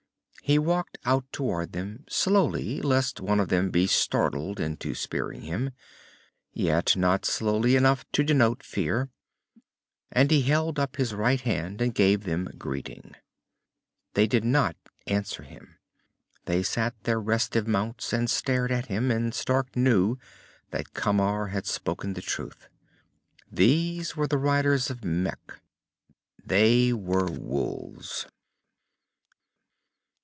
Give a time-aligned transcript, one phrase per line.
[0.43, 5.69] He walked out toward them, slowly lest one of them be startled into spearing him,
[6.51, 9.07] yet not slowly enough to denote fear.
[10.11, 13.15] And he held up his right hand and gave them greeting.
[14.13, 14.75] They did not
[15.07, 15.77] answer him.
[16.43, 20.17] They sat their restive mounts and stared at him, and Stark knew
[20.71, 22.67] that Camar had spoken the truth.
[23.49, 25.59] These were the riders of Mekh, and
[26.43, 28.25] they were wolves.